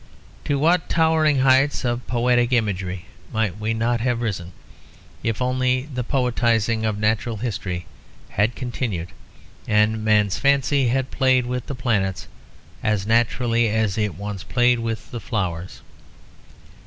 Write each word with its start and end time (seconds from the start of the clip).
To 0.45 0.57
what 0.57 0.89
towering 0.89 1.37
heights 1.41 1.85
of 1.85 2.07
poetic 2.07 2.51
imagery 2.53 3.05
might 3.31 3.59
we 3.59 3.75
not 3.75 4.01
have 4.01 4.19
risen 4.21 4.51
if 5.21 5.43
only 5.43 5.83
the 5.93 6.03
poetizing 6.03 6.85
of 6.87 6.97
natural 6.97 7.37
history 7.37 7.85
had 8.29 8.55
continued 8.55 9.09
and 9.67 10.03
man's 10.03 10.39
fancy 10.39 10.87
had 10.87 11.11
played 11.11 11.45
with 11.45 11.67
the 11.67 11.75
planets 11.75 12.27
as 12.81 13.05
naturally 13.05 13.69
as 13.69 13.95
it 13.95 14.15
once 14.15 14.43
played 14.43 14.79
with 14.79 15.11
the 15.11 15.19
flowers! 15.19 15.81